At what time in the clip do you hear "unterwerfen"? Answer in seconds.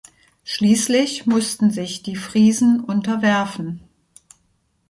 2.83-3.83